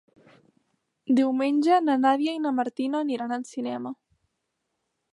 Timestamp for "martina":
2.63-3.05